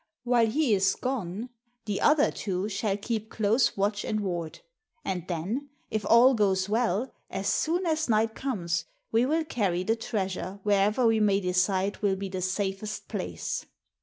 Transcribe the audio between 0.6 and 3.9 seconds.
is gone, the other two shall keep close